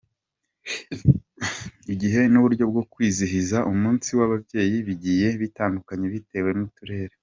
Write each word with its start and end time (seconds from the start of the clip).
Igihe 1.93 2.19
n’uburyo 2.31 2.63
bwo 2.71 2.83
kwizihiza 2.91 3.57
umunsi 3.71 4.09
w’ababyeyi 4.17 4.77
bigiye 4.87 5.27
bitandukanye 5.41 6.05
bitewe 6.15 6.51
n’uturere. 6.57 7.15